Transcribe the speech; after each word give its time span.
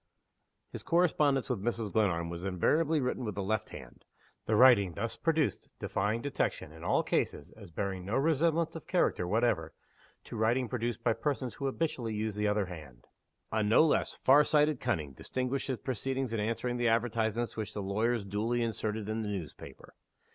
His 0.71 0.81
correspondence 0.81 1.47
with 1.47 1.61
Mrs. 1.61 1.93
Glenarm 1.93 2.31
was 2.31 2.43
invariably 2.43 2.99
written 2.99 3.23
with 3.23 3.35
the 3.35 3.43
left 3.43 3.69
hand 3.69 4.03
the 4.47 4.55
writing 4.55 4.93
thus 4.95 5.15
produced 5.15 5.69
defying 5.77 6.23
detection, 6.23 6.71
in 6.71 6.83
all 6.83 7.03
cases, 7.03 7.51
as 7.51 7.69
bearing 7.69 8.03
no 8.03 8.15
resemblance 8.15 8.75
of 8.75 8.87
character 8.87 9.27
whatever 9.27 9.75
to 10.23 10.35
writing 10.35 10.67
produced 10.67 11.03
by 11.03 11.13
persons 11.13 11.53
who 11.53 11.67
habitually 11.67 12.15
use 12.15 12.33
the 12.33 12.47
other 12.47 12.65
hand. 12.65 13.05
A 13.51 13.61
no 13.61 13.85
less 13.85 14.15
far 14.15 14.43
sighted 14.43 14.79
cunning 14.79 15.11
distinguished 15.13 15.67
his 15.67 15.77
proceedings 15.77 16.33
in 16.33 16.39
answering 16.39 16.77
the 16.77 16.87
advertisements 16.89 17.55
which 17.55 17.75
the 17.75 17.83
lawyers 17.83 18.25
duly 18.25 18.63
inserted 18.63 19.07
in 19.07 19.21
the 19.21 19.29
newspaper. 19.29 19.93